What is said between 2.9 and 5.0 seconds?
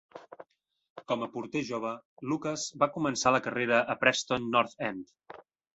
començar la carrera a Preston North